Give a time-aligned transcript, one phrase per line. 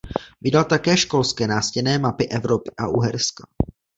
[0.41, 3.47] Vydal také školské nástěnné mapy Evropy a Uherska.